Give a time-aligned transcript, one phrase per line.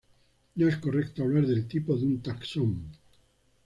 [0.55, 2.89] No es correcto hablar del tipo de un taxón.